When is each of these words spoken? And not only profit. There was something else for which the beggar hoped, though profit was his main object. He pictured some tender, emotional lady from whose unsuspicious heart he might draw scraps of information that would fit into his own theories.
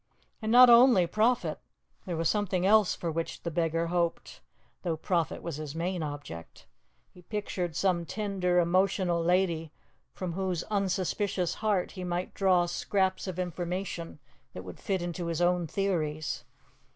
And 0.41 0.51
not 0.51 0.67
only 0.67 1.05
profit. 1.05 1.59
There 2.07 2.17
was 2.17 2.27
something 2.27 2.65
else 2.65 2.95
for 2.95 3.11
which 3.11 3.43
the 3.43 3.51
beggar 3.51 3.85
hoped, 3.85 4.41
though 4.81 4.97
profit 4.97 5.43
was 5.43 5.57
his 5.57 5.75
main 5.75 6.01
object. 6.01 6.65
He 7.11 7.21
pictured 7.21 7.75
some 7.75 8.07
tender, 8.07 8.57
emotional 8.57 9.23
lady 9.23 9.71
from 10.11 10.33
whose 10.33 10.63
unsuspicious 10.71 11.53
heart 11.53 11.91
he 11.91 12.03
might 12.03 12.33
draw 12.33 12.65
scraps 12.65 13.27
of 13.27 13.37
information 13.37 14.17
that 14.53 14.63
would 14.63 14.79
fit 14.79 15.03
into 15.03 15.27
his 15.27 15.39
own 15.39 15.67
theories. 15.67 16.45